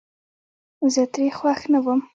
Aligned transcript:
زه 0.93 1.03
ترې 1.13 1.27
خوښ 1.37 1.61
نه 1.73 1.79
ووم 1.83 2.01